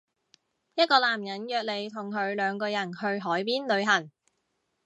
[0.73, 4.09] 一個男人約你同佢兩個人去海邊旅行